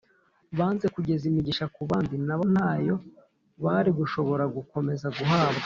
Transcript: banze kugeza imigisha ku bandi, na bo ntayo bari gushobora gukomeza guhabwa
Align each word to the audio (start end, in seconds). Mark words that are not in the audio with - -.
banze 0.57 0.85
kugeza 0.95 1.23
imigisha 1.31 1.65
ku 1.73 1.81
bandi, 1.89 2.15
na 2.27 2.35
bo 2.37 2.45
ntayo 2.53 2.95
bari 3.63 3.91
gushobora 3.99 4.43
gukomeza 4.55 5.07
guhabwa 5.17 5.59